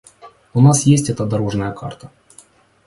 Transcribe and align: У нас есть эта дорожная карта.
У 0.55 0.59
нас 0.61 0.81
есть 0.87 1.11
эта 1.11 1.27
дорожная 1.27 1.71
карта. 1.73 2.09